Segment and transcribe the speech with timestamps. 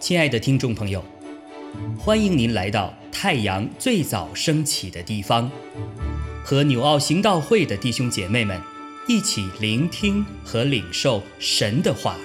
[0.00, 1.04] 亲爱的听众朋友，
[1.96, 5.48] 欢迎您来到太阳最早升起的地方，
[6.42, 8.60] 和纽奥行道会的弟兄姐妹们
[9.06, 12.16] 一起聆听和领受神的话。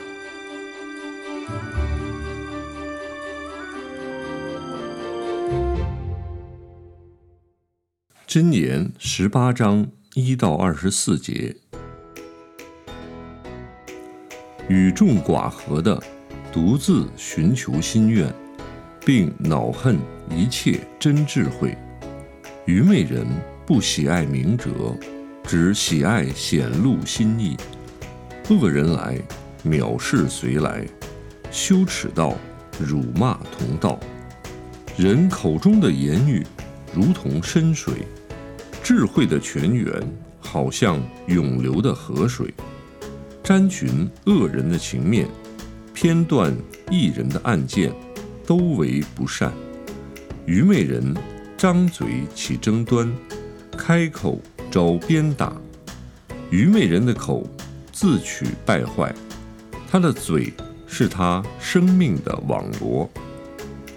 [8.27, 11.57] 箴言十八章一到二十四节，
[14.68, 16.01] 与众寡合的。
[16.51, 18.33] 独自寻求心愿，
[19.05, 19.97] 并恼恨
[20.29, 21.78] 一切真智慧。
[22.65, 23.28] 愚昧人
[23.65, 24.71] 不喜爱明哲，
[25.43, 27.57] 只喜爱显露心意。
[28.50, 29.19] 恶人来，
[29.65, 30.86] 藐视随来；
[31.52, 32.38] 羞耻道，
[32.80, 34.00] 辱骂同道。
[34.95, 36.41] 人口中的言语，
[36.94, 37.95] 如同深水；
[38.81, 39.91] 智慧的泉源，
[40.39, 42.53] 好像涌流的河水。
[43.45, 45.27] 沾寻恶人的情面。
[45.94, 46.52] 偏断
[46.89, 47.93] 一人的案件，
[48.43, 49.52] 都为不善；
[50.47, 51.15] 愚昧人
[51.55, 53.15] 张嘴起争端，
[53.77, 55.55] 开口招鞭打。
[56.49, 57.47] 愚昧人的口
[57.93, 59.13] 自取败坏，
[59.89, 60.52] 他的嘴
[60.87, 63.07] 是他生命的网罗。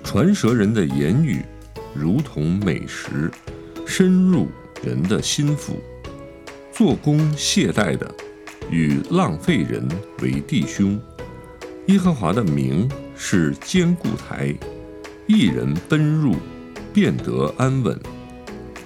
[0.05, 1.43] 传舌人的言语
[1.95, 3.31] 如同美食，
[3.87, 4.49] 深入
[4.85, 5.81] 人的心腹。
[6.71, 8.15] 做工懈怠的，
[8.71, 9.89] 与浪费人
[10.23, 11.01] 为弟兄。
[11.87, 14.55] 耶和华的名是坚固台，
[15.27, 16.37] 一人奔入，
[16.93, 17.99] 便得安稳。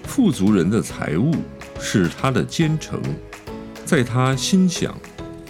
[0.05, 1.33] 富足人的财物
[1.80, 3.00] 是他的坚城，
[3.84, 4.94] 在他心想，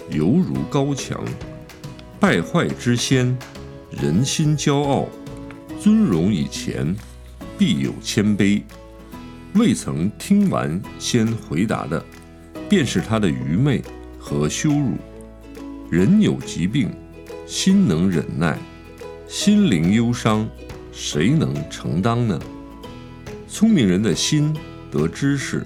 [0.09, 1.23] 犹如高墙。
[2.19, 3.37] 败坏之先，
[3.91, 5.07] 人心骄傲；
[5.79, 6.95] 尊荣以前，
[7.57, 8.63] 必有谦卑。
[9.55, 12.03] 未曾听完先回答的，
[12.69, 13.81] 便是他的愚昧
[14.23, 14.93] 和羞辱。
[15.91, 16.89] 人有疾病。
[17.45, 18.57] 心能忍耐，
[19.27, 20.47] 心灵忧伤，
[20.93, 22.39] 谁能承担呢？
[23.49, 24.55] 聪明人的心
[24.89, 25.61] 得知识，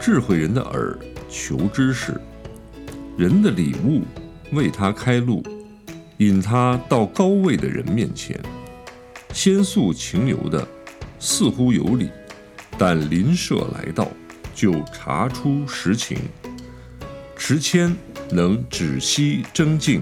[0.00, 2.18] 智慧人的耳求知识。
[3.18, 4.02] 人的礼物
[4.52, 5.42] 为他开路，
[6.16, 8.40] 引他到高位的人面前。
[9.32, 10.66] 先诉情由的
[11.20, 12.08] 似乎有理，
[12.78, 14.08] 但邻舍来到
[14.54, 16.16] 就查出实情。
[17.46, 17.94] 持谦
[18.30, 20.00] 能止息争竞。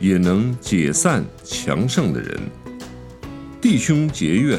[0.00, 2.40] 也能解散强盛的人，
[3.60, 4.58] 弟兄结怨，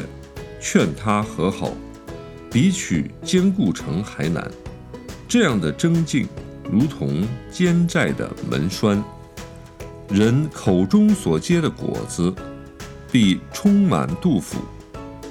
[0.60, 1.72] 劝他和好，
[2.48, 4.48] 比取坚固城还难。
[5.26, 6.28] 这样的争竞，
[6.70, 9.02] 如同奸债的门栓。
[10.08, 12.32] 人口中所结的果子，
[13.10, 14.58] 必充满肚腹；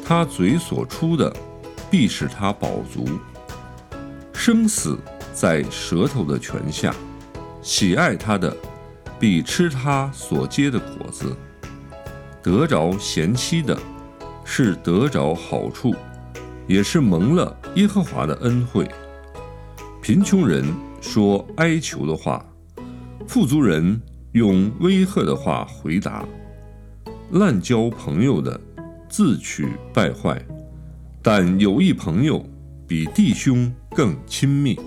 [0.06, 1.34] 他嘴所出的，
[1.90, 3.08] 必使他饱足。
[4.34, 4.98] 生死
[5.42, 6.94] 在舌头的泉下，
[7.64, 8.56] 喜爱他的。
[9.20, 11.36] 必吃他所结的果子，
[12.44, 13.76] 得着贤妻的，
[14.46, 15.96] 是得着好处，
[16.68, 18.88] 也是蒙了耶和华的恩惠。
[20.00, 20.64] 贫穷人
[21.02, 22.46] 说哀求的话，
[23.28, 24.00] 富足人
[24.34, 26.24] 用威吓的话回答。
[27.32, 28.62] 滥交朋友的，
[29.10, 30.40] 自取败坏，
[31.24, 32.46] 但有一朋友
[32.88, 34.80] 比弟兄更亲密。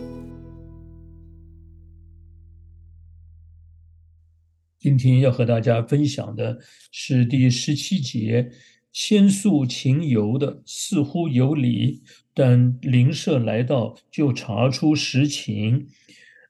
[4.85, 6.59] 今天要和大家分享的
[6.93, 8.51] 是第十七节：
[8.93, 12.03] 先诉情由的似乎有理，
[12.35, 15.87] 但灵舍来到就查出实情。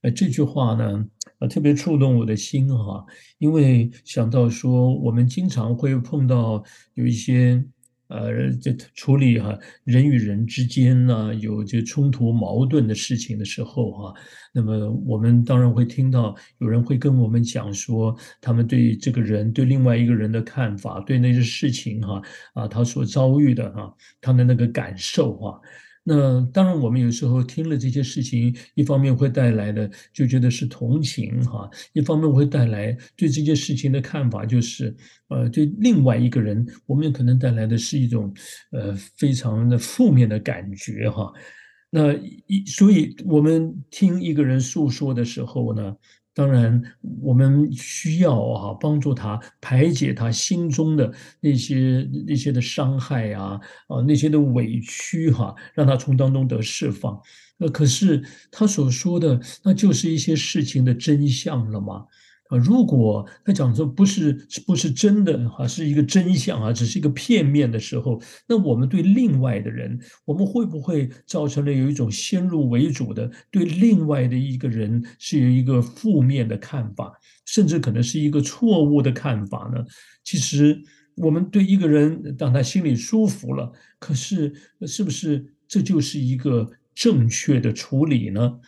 [0.03, 1.07] 呃，这句话呢，
[1.39, 3.07] 呃，特别触动我的心哈，
[3.39, 6.65] 因为想到说，我们经常会碰到
[6.95, 7.65] 有一些。
[8.09, 14.15] 呃，这处理哈人与人之间呢有这冲突矛盾的事情的时候哈，
[14.53, 22.23] 那么我们当然会听到有人会跟我们讲说，他们对这个人对另外一个人的看法，对那些事情哈
[22.53, 25.61] 啊他所遭遇的哈他的那个感受哈。
[26.07, 34.95] 那当然，我们有时候听了这些事情，一方面会带来的就觉得是同情哈，一方面会带来对这件事情的看法，就是
[35.29, 38.31] 呃，对另外一个人，我们可能带来的是一种
[38.73, 41.33] 呃非常的负面的感觉哈。
[41.89, 42.13] 那
[42.47, 45.97] 一所以我们听一个人诉说的时候呢。
[46.35, 46.83] 当然，
[47.23, 57.19] 我们需要啊帮助他排解他心中的那些那些的伤害啊啊那些的委屈哈，让他从当中得释放。
[57.57, 58.21] 那可是
[58.51, 62.05] 他所说的，那就是一些事情的真相了吗？
[62.49, 77.13] 啊，如果他讲说不是不是真的哈，是一个真相啊，只是一个片面的时候，那我们对另外的人，我们会不会造成了有一种先入为主的对另外的一个人是有一个负面的看法，
[77.47, 79.83] 甚至可能是一个错误的看法呢？
[80.23, 80.79] 其实
[81.17, 84.53] 我们对一个人当他心里舒服了，可是
[84.87, 88.59] 是不是这就是一个正确的处理呢？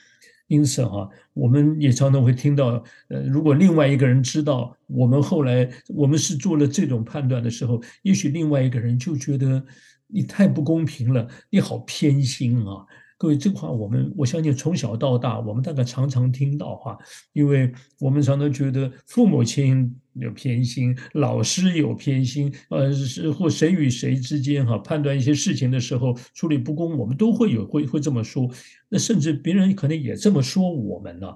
[0.49, 9.65] 因此哈，我们也常常会听到，呃，如果另外一个人知道我们后来我们是做了这种判断的时候，也许另外一个人就觉得
[10.07, 12.87] 你太不公平了，你好偏心啊。
[13.19, 16.99] 各位，这个话我们我相信从小到大，我们大概常常听到哈，
[17.33, 28.51] 因为我们常常觉得父母亲有偏心，老师有偏心，呃，是或谁与谁之间哈判断一些事情的时候处理不公，我们都会有会会这么说。
[28.91, 31.27] 那甚至别人可能也这么说我们呢，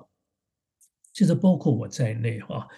[1.15, 2.69] 其实包括我在内哈，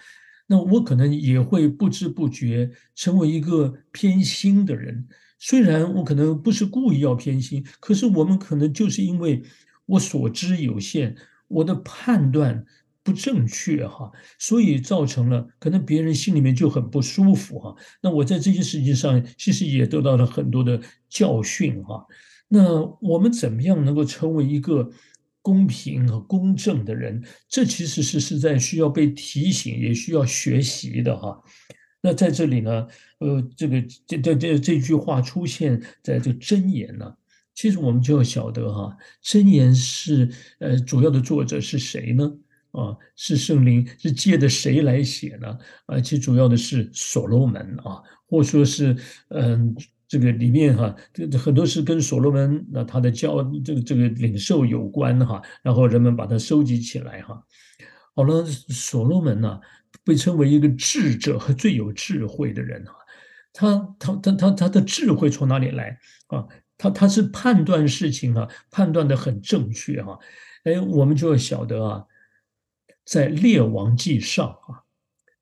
[0.47, 5.05] 那我可能也会不知不觉成为一个偏心的人。
[5.45, 9.43] 虽然我可能不是故意要偏心，可是我们可能就是因为
[9.85, 11.17] 我所知有限，
[11.49, 12.65] 我的判断
[13.03, 14.09] 不正确哈，
[14.39, 17.75] 所以造成了可能别人心里面就很不舒服哈。
[18.01, 20.79] 那我在这件事情上其实也得到了很多的
[21.09, 22.05] 教训哈。
[22.47, 24.89] 那我们怎么样能够成为一个
[25.41, 27.21] 公平和公正的人？
[27.49, 31.37] 这其实是是在需要被提醒，也需要学习的哈。
[32.05, 32.85] 那在这里呢，
[33.19, 37.15] 呃，这个这这这这句话出现在这箴言呢，
[37.55, 40.29] 其实我们就要晓得哈，箴言是
[40.59, 42.29] 呃主要的作者是谁呢？
[42.71, 45.57] 啊，是圣灵是借的谁来写呢？
[45.85, 48.97] 啊，其实主要的是所罗门啊，或说是
[49.29, 49.73] 嗯
[50.05, 57.41] 这个里面哈，这很多是跟所罗门那他的教这个这个领受有关哈，然后人们把它收集起来哈。
[58.13, 59.61] 好了，所罗门呢？
[60.03, 62.91] 被称为一个智者和最有智慧的人啊，
[63.53, 65.97] 他他他他他的智慧从哪里来
[66.27, 66.45] 啊？
[66.77, 70.17] 他他是判断事情啊，判断的很正确哈。
[70.63, 72.05] 哎，我们就要晓得啊，
[73.05, 74.81] 在列王记上啊，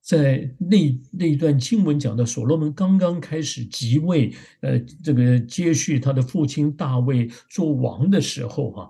[0.02, 8.90] 在那那一段经文讲的所罗门刚刚开始即位，呃，这个接续他的父亲大卫做王的时候啊，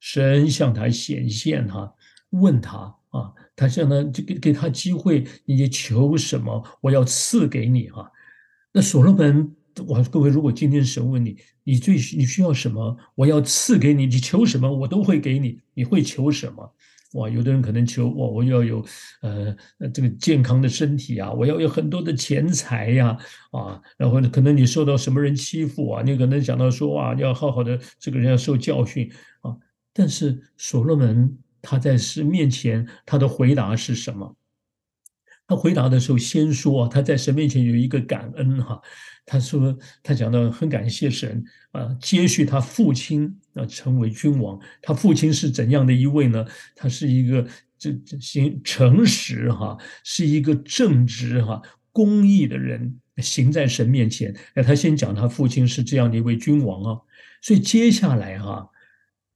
[0.00, 1.94] 神向他显现哈，
[2.30, 3.32] 问他啊。
[3.56, 8.10] 他向他就给给他机会，你求什么，我要赐给你哈。
[8.72, 9.54] 那所罗门，
[9.86, 15.60] 哇，各位，如果今天神问你，你最你需要什么，我要赐给你，你求什么，我都会给你。
[15.74, 16.74] 你会求什么？
[17.12, 18.84] 哇，有的人可能求哇，我要有
[19.20, 19.56] 呃
[19.92, 23.16] 这个健康的身体啊，我要有很多的钱财呀
[23.52, 29.08] 啊，然后呢，可能你受到什么人欺负啊，你可能想到说哇，要好好的这个人要受教训
[29.42, 29.56] 啊。
[29.92, 31.38] 但是所罗门。
[31.64, 34.36] 他在神面前，他的回答是什么？
[35.46, 38.80] 他回答的时候，先说他在神面前有一个感恩哈。
[39.26, 44.60] 他说他讲到很感谢神啊，接续他父亲啊成为君王。
[44.82, 46.44] 他父亲是怎样的一位呢？
[46.76, 47.46] 他是一个
[47.78, 51.60] 这这行诚实哈，是一个正直哈、
[51.90, 54.34] 公义的人，行在神面前。
[54.54, 57.00] 哎，他先讲他父亲是这样的一位君王啊，
[57.40, 58.68] 所以接下来哈。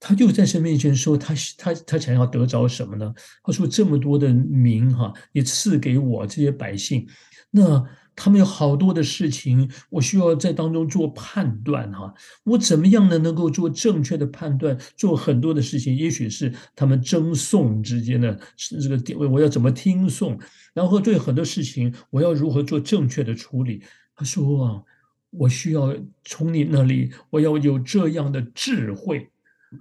[0.00, 3.12] 他就在神面前说：“他他他想要得着什么呢？
[3.43, 7.05] 他说：这么多的民哈，你赐给我这些百姓，
[7.50, 7.85] 那
[8.15, 12.15] 他们有好多的事情，我需要在当中做判断哈。
[12.45, 13.19] 我怎么样呢？
[13.19, 14.79] 能够做正确的判断？
[14.97, 18.39] 做很多的事情，也许是他们争讼之间的
[18.81, 20.39] 这个点位，我要怎么听讼？
[20.75, 23.83] 然后对很多事情，我要如何做正确的处理？
[24.14, 24.83] 他说啊，
[25.31, 25.93] 我需要
[26.25, 29.28] 从你那里，我要有这样的智慧。”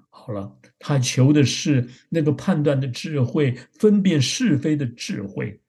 [0.09, 5.59] 好了，他求的是那个判断的智慧，分辨是非的智慧。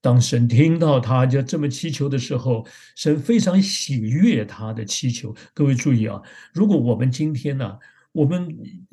[0.00, 5.34] 当神听到他就这么祈求的时候，神非常喜悦他的祈求。
[5.52, 6.20] 各位注意啊，
[6.54, 7.78] 如果我们今天呢，
[8.12, 8.48] 我们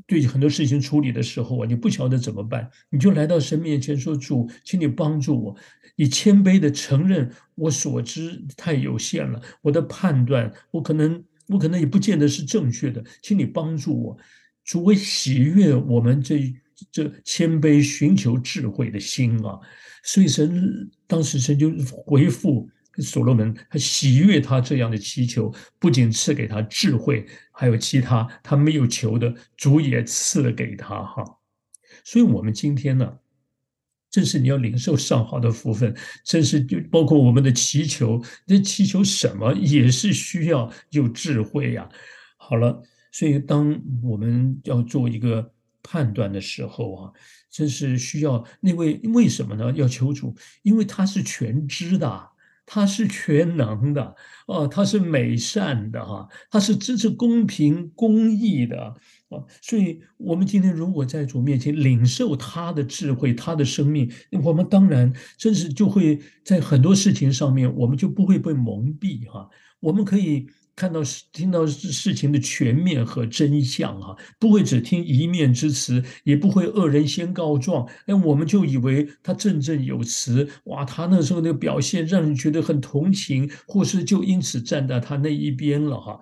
[0.05, 5.55] 对很多事情处理的时候啊，你不晓得怎么办，你就来到神面前说：“主，请你帮助我。”
[5.95, 14.17] 你谦卑的承认我所知太有限了，我的判断我可能我可能也不见得是正确的，请你帮助我。
[14.67, 16.53] 主为喜悦我们这
[16.91, 19.57] 这谦卑寻求智慧的心啊，
[20.03, 31.23] 所以神当时神就回复所罗门，他喜悦他这样的祈求，不仅赐给他智慧，还有其他他没有求的，主也赐了给他哈。
[32.03, 33.19] 所以，我们今天呢，
[34.11, 35.95] 正是你要领受上好的福分，
[36.25, 41.87] 正是就包括我们的祈求，这祈求什么也是需要有智慧呀。
[42.35, 42.83] 好了。
[43.17, 47.11] 所以，当我们要做一个判断的时候啊，
[47.49, 49.71] 真是需要那位为什么呢？
[49.71, 52.29] 要求主，因为他是全知的。
[52.69, 54.13] 他是全能的，
[54.45, 58.77] 哦，他是美善的，哈，他是支持公平公义的，
[59.29, 64.11] 啊，所以，我们今天如果在主面前领受他的智慧、他的生命，
[64.43, 70.45] 我们当然真是就会在很多事情上面，我们就不会被蒙蔽，哈，我们可以。
[70.77, 86.19] 看到事听到事情的全面和真相啊，不会只听一面之词，也不会恶人先告状，哎，我们就以为他振振有词，哇，他那时候那个表现让人觉得很同情，或是就因此站在他那一边了哈。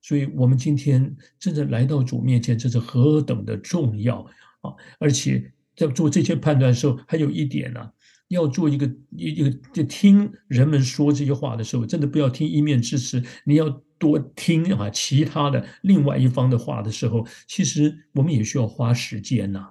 [0.00, 4.20] 所以，我们今天真的来到主面前，这是何等的重要
[4.60, 4.70] 啊！
[5.00, 7.80] 而且在做这些判断的时候，还有一点呢。
[8.28, 8.84] 要做一个
[9.16, 19.66] 一一个，就听人们说这些话的时候，真的不要听一面之词，你要多听啊，其他的另外一方的话的时候，其实我们也需要花时间呐，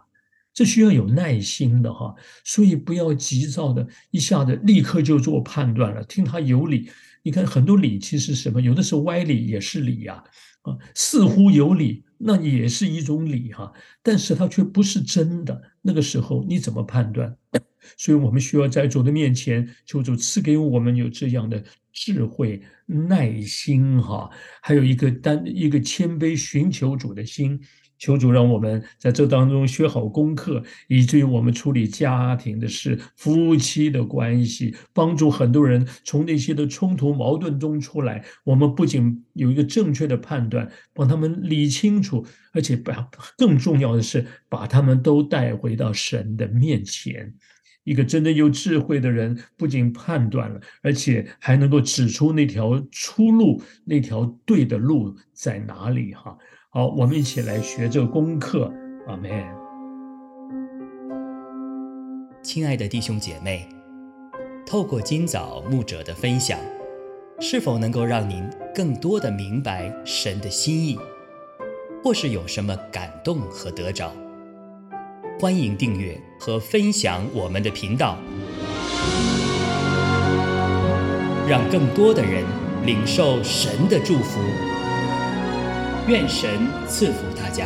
[0.53, 6.89] 这需要有耐心的哈，所以不要急躁的一下子立刻就做判断了，听他有理，
[7.23, 10.23] 你看很多理其实什么，有的时候歪理也是理呀，
[10.61, 17.35] 啊，似乎有理，那也是一种理哈，但是它却不是真的，那个时候你怎么判断？
[17.97, 21.63] 所以我们需要在主的面前求主赐给我们有这样的
[21.95, 24.29] 智慧、耐心，哈，
[24.61, 27.59] 还有一个单一个谦卑寻求主的心。
[27.97, 38.21] 求主让我们在这当中学好功课，以至于我们处理家庭的事、夫妻的关系，帮助很多人从那些的冲突矛盾中出来。
[38.43, 47.33] 我们不仅有一个正确的判断，帮他们理清楚，而且把更重要的是把他们都带回到神的面前。
[47.85, 56.13] 一个真的有智慧的人，不仅判断了，而且还能够指出那条出路，那条对的路在哪里。
[56.13, 56.37] 哈，
[56.71, 58.73] 好，我们一起来学这功课。
[59.07, 59.31] 阿门。
[62.41, 63.69] 亲爱的弟兄姐妹，
[64.65, 66.59] 透过今早牧者的分享，
[67.39, 70.97] 是否能够让您更多的明白神的心意，
[72.03, 74.11] 或是有什么感动和得着？
[75.39, 78.19] 欢迎订阅和分享我们的频道，
[81.49, 82.43] 让更多的人
[82.85, 84.39] 领受神的祝福。
[86.07, 86.47] 愿神
[86.87, 87.65] 赐福大家。